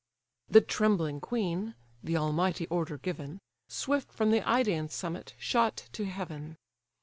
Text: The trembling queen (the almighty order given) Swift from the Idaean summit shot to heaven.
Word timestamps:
The 0.49 0.61
trembling 0.61 1.19
queen 1.21 1.75
(the 2.03 2.17
almighty 2.17 2.65
order 2.69 2.97
given) 2.97 3.37
Swift 3.69 4.11
from 4.11 4.31
the 4.31 4.41
Idaean 4.41 4.89
summit 4.89 5.35
shot 5.37 5.87
to 5.93 6.05
heaven. 6.05 6.57